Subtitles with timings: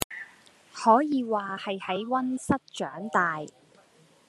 [0.73, 3.49] 可以話係喺溫室長大⠀